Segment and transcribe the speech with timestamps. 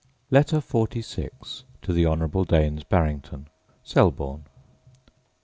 [0.31, 3.49] Letter XLVI To The Honourable Daines Barrington
[3.83, 4.45] Selborne.